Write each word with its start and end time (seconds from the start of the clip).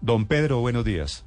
Don 0.00 0.26
Pedro, 0.26 0.60
buenos 0.60 0.84
días. 0.84 1.24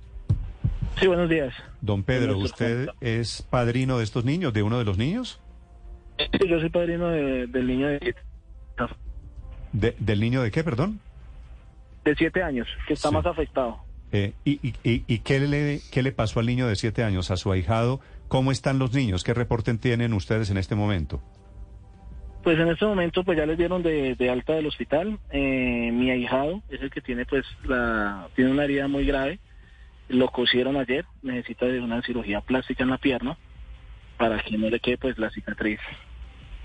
Sí, 1.00 1.08
buenos 1.08 1.30
días. 1.30 1.54
Don 1.82 2.04
Pedro, 2.04 2.38
¿usted 2.38 2.90
es 3.02 3.42
padrino 3.42 3.98
de 3.98 4.04
estos 4.04 4.26
niños, 4.26 4.54
de 4.54 4.64
uno 4.64 4.78
de 4.80 4.86
los 4.86 4.98
niños? 4.98 5.40
Sí, 6.18 6.48
Yo 6.48 6.60
soy 6.60 6.70
padrino 6.70 7.10
de- 7.10 7.48
del 7.48 7.68
niño 7.68 7.88
de, 7.88 8.16
De- 9.74 9.96
¿Del 10.00 10.20
niño 10.20 10.42
de 10.44 10.52
qué, 10.52 10.64
perdón? 10.64 11.00
de 12.06 12.14
siete 12.16 12.44
años, 12.44 12.68
que 12.88 12.94
está 12.94 13.10
Sí. 13.10 13.16
más 13.16 13.26
afectado. 13.26 13.78
Eh, 14.12 14.34
¿Y, 14.46 14.60
y, 14.68 14.74
y- 14.84 15.04
y 15.08 15.20
qué, 15.20 15.40
le, 15.40 15.80
qué 15.92 16.04
le 16.04 16.12
pasó 16.12 16.40
al 16.40 16.46
niño 16.46 16.68
de 16.68 16.76
siete 16.76 17.04
años, 17.04 17.32
a 17.32 17.38
su 17.38 17.52
ahijado? 17.52 18.00
¿Cómo 18.28 18.52
están 18.52 18.78
los 18.78 18.94
niños? 18.94 19.24
¿Qué 19.24 19.34
reporte 19.34 19.74
tienen 19.76 20.14
ustedes 20.14 20.50
en 20.52 20.58
este 20.58 20.76
momento? 20.76 21.22
Pues 22.44 22.60
en 22.60 22.68
este 22.68 22.86
momento 22.86 23.24
pues 23.24 23.38
ya 23.38 23.46
les 23.46 23.58
dieron 23.58 23.82
de, 23.84 24.16
de 24.16 24.30
alta 24.30 24.54
del 24.54 24.66
hospital. 24.68 25.18
Eh, 25.32 25.90
mi 25.94 26.12
ahijado 26.12 26.62
es 26.70 26.82
el 26.82 26.92
que 26.92 27.02
tiene 27.02 27.26
pues 27.26 27.46
la 27.64 28.28
tiene 28.36 28.52
una 28.52 28.66
herida 28.66 28.88
muy 28.88 29.06
grave. 29.06 29.40
Lo 30.10 30.28
cosieron 30.30 30.76
ayer, 30.76 31.06
necesita 31.22 31.66
de 31.66 31.80
una 31.80 32.02
cirugía 32.02 32.42
plástica 32.42 32.84
en 32.84 32.90
la 32.90 32.98
pierna 32.98 33.38
para 34.18 34.40
que 34.44 34.58
no 34.58 34.70
le 34.70 34.80
quede 34.82 34.98
pues 34.98 35.18
la 35.18 35.30
cicatriz 35.30 35.80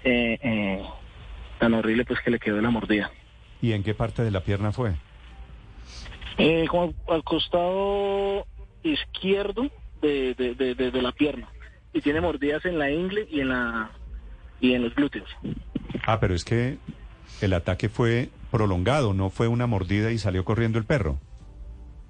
eh, 0.02 0.38
eh, 0.42 0.83
tan 1.60 1.74
horrible 1.74 2.05
pues 2.05 2.20
que 2.20 2.30
le 2.33 2.41
quedó 2.41 2.56
de 2.56 2.62
la 2.62 2.70
mordida. 2.70 3.10
¿Y 3.62 3.72
en 3.72 3.84
qué 3.84 3.95
parte 3.95 4.22
de 4.22 4.33
la 4.33 4.41
pierna 4.42 4.72
fue? 4.72 4.95
Eh, 6.38 6.66
como 6.69 6.92
al 7.08 7.22
costado 7.22 8.47
izquierdo 8.83 9.70
de, 10.02 10.34
de, 10.34 10.55
de, 10.55 10.74
de- 10.74 10.91
de 10.91 11.02
la 11.02 11.12
pierna 11.12 11.48
y 11.92 12.00
tiene 12.00 12.20
mordidas 12.20 12.64
en 12.64 12.78
la 12.78 12.91
ingle 12.91 13.27
y 13.30 13.41
en 13.41 13.48
la 13.50 13.91
y 14.60 14.74
en 14.74 14.83
los 14.83 14.95
glúteos. 14.95 15.28
Ah, 16.11 16.21
pero 16.21 16.35
es 16.35 16.43
que 16.43 16.79
el 17.43 17.53
ataque 17.53 17.91
fue 17.91 18.30
prolongado, 18.51 19.12
no 19.12 19.29
fue 19.29 19.47
una 19.47 19.67
mordida 19.67 20.11
y 20.11 20.17
salió 20.17 20.43
corriendo 20.43 20.79
el 20.79 20.87
perro. 20.87 21.19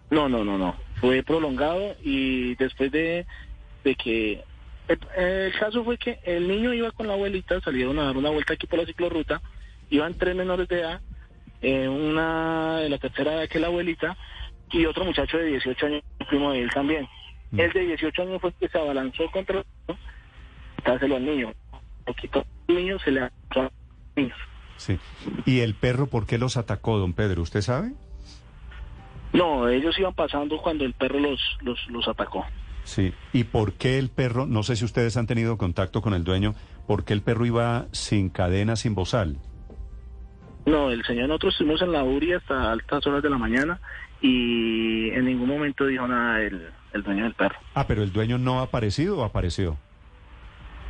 No, 0.08 0.28
no, 0.28 0.44
no, 0.44 0.56
no. 0.56 0.76
Fue 1.00 1.24
prolongado 1.24 1.96
y 2.04 2.54
después 2.54 2.92
de, 2.92 3.26
de 3.82 3.94
que... 3.96 4.44
El, 4.86 5.00
el 5.16 5.52
caso 5.58 5.82
fue 5.82 5.98
que 5.98 6.20
el 6.22 6.46
niño 6.46 6.72
iba 6.72 6.92
con 6.92 7.08
la 7.08 7.14
abuelita, 7.14 7.60
salieron 7.60 7.98
a 7.98 8.04
dar 8.04 8.16
una 8.16 8.30
vuelta 8.30 8.54
aquí 8.54 8.68
por 8.68 8.78
la 8.78 8.86
ciclorruta, 8.86 9.42
iban 9.90 10.14
tres 10.14 10.36
menores 10.36 10.68
de 10.68 10.78
edad, 10.78 11.00
eh, 11.60 11.88
una 11.88 12.76
de 12.78 12.90
la 12.90 12.98
tercera 12.98 13.34
edad 13.34 13.48
que 13.48 13.58
la 13.58 13.66
abuelita 13.66 14.16
y 14.70 14.86
otro 14.86 15.04
muchacho 15.06 15.38
de 15.38 15.46
18 15.46 15.86
años, 15.86 16.02
primo 16.28 16.52
de 16.52 16.62
él 16.62 16.70
también. 16.72 17.08
Mm. 17.50 17.58
El 17.58 17.72
de 17.72 17.80
18 17.80 18.22
años 18.22 18.40
fue 18.40 18.50
el 18.50 18.56
que 18.60 18.68
se 18.68 18.78
abalanzó 18.78 19.28
contra 19.32 19.58
el 19.58 19.64
niño, 19.88 20.00
dárselo 20.84 21.16
al 21.16 21.26
niño. 21.26 21.52
Lo 22.06 22.14
quitó 22.14 22.46
al 22.68 22.76
niño, 22.76 22.96
se 23.00 23.10
le 23.10 23.28
Sí. 24.76 24.98
¿Y 25.44 25.60
el 25.60 25.74
perro 25.74 26.06
por 26.06 26.26
qué 26.26 26.38
los 26.38 26.56
atacó, 26.56 26.98
don 26.98 27.12
Pedro? 27.12 27.42
¿Usted 27.42 27.62
sabe? 27.62 27.92
No, 29.32 29.68
ellos 29.68 29.98
iban 29.98 30.14
pasando 30.14 30.58
cuando 30.58 30.84
el 30.84 30.94
perro 30.94 31.18
los, 31.18 31.40
los, 31.60 31.78
los 31.90 32.08
atacó. 32.08 32.44
Sí. 32.84 33.12
¿Y 33.32 33.44
por 33.44 33.74
qué 33.74 33.98
el 33.98 34.08
perro, 34.08 34.46
no 34.46 34.62
sé 34.62 34.76
si 34.76 34.84
ustedes 34.84 35.16
han 35.16 35.26
tenido 35.26 35.58
contacto 35.58 36.00
con 36.00 36.14
el 36.14 36.24
dueño, 36.24 36.54
por 36.86 37.04
qué 37.04 37.12
el 37.12 37.22
perro 37.22 37.44
iba 37.44 37.86
sin 37.92 38.30
cadena, 38.30 38.76
sin 38.76 38.94
bozal? 38.94 39.38
No, 40.64 40.90
el 40.90 41.04
señor, 41.04 41.28
nosotros 41.28 41.54
estuvimos 41.54 41.82
en 41.82 41.92
la 41.92 42.04
URI 42.04 42.34
hasta 42.34 42.72
altas 42.72 43.06
horas 43.06 43.22
de 43.22 43.30
la 43.30 43.38
mañana 43.38 43.80
y 44.20 45.10
en 45.10 45.24
ningún 45.24 45.48
momento 45.48 45.86
dijo 45.86 46.06
nada 46.06 46.40
el, 46.40 46.68
el 46.92 47.02
dueño 47.02 47.24
del 47.24 47.34
perro. 47.34 47.56
Ah, 47.74 47.86
pero 47.86 48.02
el 48.02 48.12
dueño 48.12 48.38
no 48.38 48.60
ha 48.60 48.64
aparecido 48.64 49.18
o 49.18 49.24
apareció. 49.24 49.76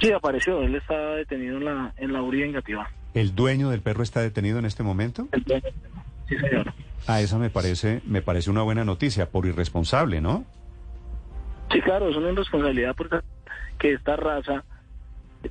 Sí, 0.00 0.12
apareció, 0.12 0.62
él 0.62 0.76
estaba 0.76 1.16
detenido 1.16 1.56
en 1.58 1.64
la, 1.64 1.92
en 1.96 2.12
la 2.12 2.22
URI 2.22 2.44
en 2.44 2.52
Gativá. 2.52 2.88
¿El 3.14 3.34
dueño 3.34 3.70
del 3.70 3.80
perro 3.80 4.02
está 4.02 4.20
detenido 4.20 4.58
en 4.58 4.64
este 4.64 4.82
momento? 4.82 5.28
El 5.32 5.42
dueño, 5.44 5.64
sí, 6.28 6.36
señor. 6.36 6.72
Ah, 7.06 7.20
esa 7.20 7.38
me 7.38 7.50
parece, 7.50 8.02
me 8.06 8.20
parece 8.22 8.50
una 8.50 8.62
buena 8.62 8.84
noticia, 8.84 9.30
por 9.30 9.46
irresponsable, 9.46 10.20
¿no? 10.20 10.44
Sí, 11.72 11.80
claro, 11.80 12.08
es 12.10 12.16
una 12.16 12.30
irresponsabilidad 12.30 12.94
porque 12.96 13.18
que 13.78 13.92
esta 13.94 14.16
raza 14.16 14.64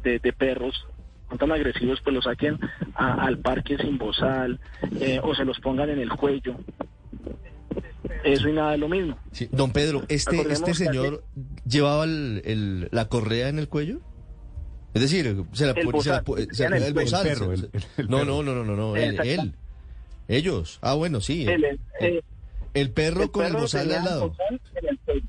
de, 0.03 0.19
de 0.19 0.33
perros 0.33 0.85
son 1.29 1.37
tan 1.37 1.51
agresivos, 1.51 1.99
pues 2.03 2.13
los 2.13 2.23
saquen 2.25 2.59
a- 2.95 3.25
al 3.25 3.37
parque 3.39 3.77
sin 3.77 3.97
bozal 3.97 4.59
eh, 4.99 5.19
o 5.23 5.33
se 5.35 5.45
los 5.45 5.59
pongan 5.59 5.89
en 5.89 5.99
el 5.99 6.09
cuello. 6.09 6.55
Eso 8.23 8.49
y 8.49 8.53
nada 8.53 8.73
es 8.73 8.79
lo 8.79 8.89
mismo. 8.89 9.17
Sí, 9.31 9.47
Don 9.51 9.71
Pedro, 9.71 10.03
¿este, 10.09 10.41
este 10.51 10.65
que 10.71 10.73
señor 10.73 11.23
llevaba 11.67 12.03
el- 12.05 12.41
el- 12.45 12.89
la 12.91 13.07
correa 13.09 13.49
en 13.49 13.59
el 13.59 13.67
cuello? 13.69 13.99
Es 14.97 15.11
decir, 15.11 15.43
se 15.53 15.65
la 15.65 15.73
pone- 15.73 16.43
el 16.43 16.93
perro, 17.23 17.53
no, 18.07 18.25
no, 18.25 18.43
no, 18.43 18.53
no, 18.55 18.63
no, 18.63 18.75
no, 18.75 18.95
él, 18.95 19.19
él. 19.23 19.53
Ellos. 20.27 20.79
Ah, 20.81 20.93
bueno, 20.95 21.21
sí. 21.21 21.43
El, 21.47 21.63
el- 21.63 21.79
eh, 22.01 22.21
El 22.73 22.91
perro 22.91 23.23
el 23.23 23.31
con 23.31 23.45
el 23.45 23.53
bozal 23.53 23.89
al 23.91 23.97
el 23.97 24.03
lado. 24.03 24.29
bozal 24.29 24.61
en 24.75 24.89
el 24.89 24.99
cuello. 24.99 25.27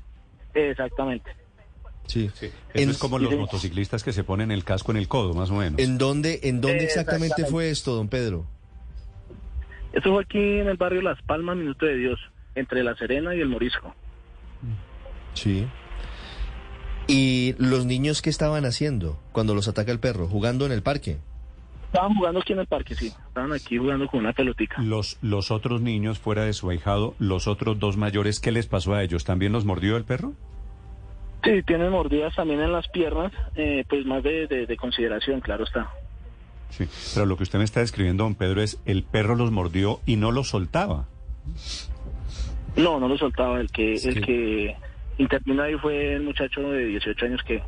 Exactamente. 0.53 1.31
Sí. 2.07 2.29
Eso 2.41 2.51
En- 2.73 2.89
es 2.89 2.97
como 2.97 3.17
los 3.19 3.29
sí. 3.31 3.37
motociclistas 3.37 4.03
que 4.03 4.11
se 4.13 4.23
ponen 4.23 4.51
el 4.51 4.63
casco 4.63 4.91
en 4.91 4.97
el 4.97 5.07
codo, 5.07 5.33
más 5.33 5.49
o 5.51 5.55
menos. 5.55 5.79
¿En 5.79 5.97
dónde, 5.97 6.39
en 6.43 6.59
dónde 6.59 6.79
Eh, 6.79 6.83
exactamente 6.85 7.27
exactamente. 7.43 7.51
fue 7.51 7.69
esto, 7.69 7.95
don 7.95 8.07
Pedro? 8.09 8.45
Esto 9.93 10.11
fue 10.13 10.23
aquí 10.23 10.37
en 10.59 10.67
el 10.67 10.77
barrio 10.77 11.01
Las 11.01 11.21
Palmas, 11.23 11.55
Minuto 11.57 11.85
de 11.85 11.95
Dios, 11.95 12.19
entre 12.55 12.83
La 12.83 12.95
Serena 12.95 13.35
y 13.35 13.39
el 13.41 13.47
Morisco. 13.47 13.95
Sí. 15.33 15.65
¿Y 17.09 17.55
los 17.57 17.85
niños 17.85 18.21
qué 18.21 18.29
estaban 18.29 18.65
haciendo 18.65 19.19
cuando 19.31 19.55
los 19.55 19.67
ataca 19.67 19.91
el 19.91 19.99
perro? 19.99 20.27
¿Jugando 20.27 20.65
en 20.67 20.71
el 20.71 20.83
parque? 20.83 21.17
Estaban 21.87 22.13
jugando 22.13 22.39
aquí 22.41 22.53
en 22.53 22.59
el 22.59 22.67
parque, 22.67 22.93
sí. 22.93 23.07
Estaban 23.07 23.51
aquí 23.51 23.77
jugando 23.79 24.05
con 24.07 24.19
una 24.19 24.31
pelotica. 24.33 24.79
Los, 24.81 25.17
los 25.23 25.49
otros 25.49 25.81
niños 25.81 26.19
fuera 26.19 26.43
de 26.45 26.53
su 26.53 26.69
ahijado, 26.69 27.15
los 27.17 27.47
otros 27.47 27.79
dos 27.79 27.97
mayores, 27.97 28.39
¿qué 28.39 28.51
les 28.51 28.67
pasó 28.67 28.93
a 28.93 29.01
ellos? 29.03 29.23
¿También 29.23 29.51
los 29.51 29.65
mordió 29.65 29.97
el 29.97 30.03
perro? 30.03 30.33
Sí, 31.43 31.63
tienen 31.65 31.89
mordidas 31.89 32.35
también 32.35 32.59
en 32.59 32.71
las 32.73 32.87
piernas, 32.89 33.31
eh, 33.55 33.85
pues 33.89 34.05
más 34.05 34.21
de, 34.21 34.45
de- 34.45 34.67
de 34.67 34.77
consideración, 34.77 35.39
claro 35.41 35.63
está. 35.63 35.89
Sí. 36.69 36.85
Pero 37.15 37.25
lo 37.25 37.37
que 37.37 37.43
usted 37.43 37.57
me 37.57 37.65
está 37.65 37.79
describiendo, 37.79 38.23
don 38.23 38.35
Pedro, 38.35 38.61
es 38.61 38.77
el 38.85 39.01
perro 39.01 39.35
los 39.35 39.49
mordió 39.49 39.99
y 40.05 40.17
no 40.17 40.31
los 40.31 40.49
soltaba. 40.49 41.07
No, 42.75 42.99
no 42.99 43.07
lo 43.07 43.17
soltaba. 43.17 43.59
El 43.59 43.71
que, 43.71 43.95
el 43.95 44.23
que 44.23 44.75
intervino 45.19 45.61
ahí 45.63 45.75
fue 45.75 46.15
el 46.15 46.23
muchacho 46.23 46.61
de 46.71 46.85
18 46.85 47.25
años 47.25 47.41
que, 47.45 47.61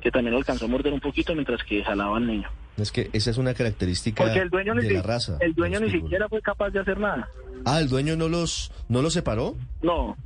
que 0.00 0.10
también 0.10 0.32
lo 0.32 0.38
alcanzó 0.38 0.66
a 0.66 0.68
morder 0.68 0.92
un 0.92 1.00
poquito 1.00 1.34
mientras 1.34 1.62
que 1.64 1.82
jalaba 1.82 2.16
al 2.16 2.26
niño. 2.26 2.48
Es 2.76 2.90
que 2.92 3.10
esa 3.12 3.30
es 3.30 3.36
una 3.38 3.52
característica 3.52 4.22
Porque 4.24 4.38
el 4.38 4.48
dueño, 4.48 4.74
de 4.74 4.90
la 4.92 5.02
raza. 5.02 5.36
el 5.40 5.52
dueño 5.54 5.80
ni 5.80 5.90
siquiera 5.90 6.28
fue 6.28 6.40
capaz 6.40 6.70
de 6.70 6.80
hacer 6.80 6.98
nada. 6.98 7.28
Ah, 7.66 7.80
el 7.80 7.88
dueño 7.88 8.16
no 8.16 8.28
los, 8.28 8.72
no 8.88 9.02
los 9.02 9.12
separó. 9.12 9.56
No, 9.82 10.16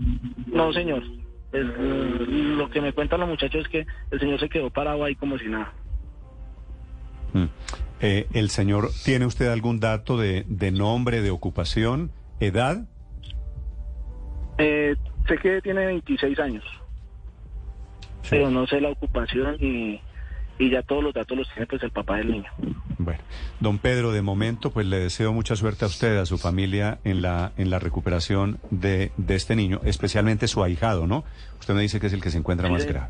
no, 0.47 0.73
señor. 0.73 1.03
El- 1.53 2.57
lo 2.59 2.71
que 2.71 2.81
me 2.81 2.93
cuentan 2.93 3.21
los 3.21 3.29
muchachos 3.29 3.63
es 3.63 3.69
que 3.69 3.87
el 4.11 4.21
señor 4.21 4.39
se 4.39 4.49
quedó 4.49 4.71
parado 4.71 5.03
ahí 5.05 5.15
como 5.17 5.39
si 5.39 5.47
nada. 5.47 5.73
Mm. 7.33 7.45
Eh, 8.01 8.27
¿El 8.33 8.51
señor 8.51 8.91
tiene 9.05 9.27
usted 9.27 9.49
algún 9.49 9.81
dato 9.81 10.17
de, 10.19 10.45
de 10.49 10.71
nombre, 10.71 11.23
de 11.23 11.31
ocupación, 11.31 12.11
edad? 12.41 12.87
Eh, 14.59 14.95
sé 15.27 15.39
que 15.39 15.61
tiene 15.63 15.87
26 15.87 16.39
años, 16.39 16.65
pero 18.29 18.51
no 18.51 18.67
sé 18.67 18.81
la 18.81 18.91
ocupación 18.91 19.57
y, 19.61 20.01
y 20.59 20.71
ya 20.71 20.83
todos 20.83 21.03
los 21.03 21.15
datos 21.15 21.37
los 21.37 21.49
tiene 21.53 21.67
pues 21.67 21.83
el 21.83 21.91
papá 21.91 22.17
del 22.17 22.33
niño. 22.33 22.51
Bueno, 22.99 23.21
don 23.61 23.79
Pedro, 23.79 24.13
de 24.13 24.23
momento, 24.23 24.71
pues 24.71 24.87
le 24.87 24.99
deseo 24.99 25.33
mucha 25.33 25.55
suerte 25.55 25.85
a 25.85 25.89
usted, 25.89 26.19
a 26.19 26.27
su 26.27 26.39
familia, 26.39 26.99
en 27.05 27.23
la, 27.23 27.53
en 27.57 27.71
la 27.71 27.79
recuperación 27.79 28.59
de, 28.71 29.13
de 29.17 29.35
este 29.35 29.55
niño, 29.55 29.81
especialmente 29.85 30.49
su 30.49 30.63
ahijado, 30.63 31.07
¿no? 31.07 31.25
Usted 31.61 31.75
me 31.75 31.83
dice 31.83 32.01
que 32.01 32.07
es 32.07 32.13
el 32.13 32.23
que 32.23 32.31
se 32.31 32.39
encuentra 32.39 32.69
Sí, 32.69 32.73
más 32.73 32.87
grave. 32.87 33.09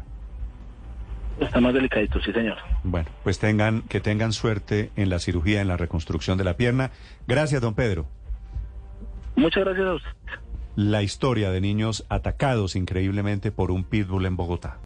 Está 1.41 1.61
más 1.61 1.75
delicadito, 1.75 2.21
sí 2.23 2.33
señor. 2.33 2.57
Bueno, 2.83 3.09
pues 3.23 3.39
tengan, 3.39 3.83
que 3.83 4.01
tengan 4.01 4.33
suerte 4.33 4.91
en 4.97 5.11
la 5.11 5.19
cirugía, 5.19 5.61
en 5.61 5.69
la 5.69 5.77
reconstrucción 5.77 6.39
de 6.39 6.45
la 6.45 6.57
pierna. 6.57 6.91
Gracias, 7.27 7.61
don 7.61 7.75
Pedro. 7.75 8.07
Muchas 9.37 9.65
gracias 9.65 9.87
a 9.87 9.95
usted. 9.95 10.11
La 10.77 11.03
historia 11.03 11.51
de 11.51 11.63
niños 11.63 12.05
atacados 12.11 12.77
increíblemente 12.77 13.51
por 13.51 13.71
un 13.71 13.83
pitbull 13.83 14.27
en 14.27 14.37
Bogotá. 14.37 14.77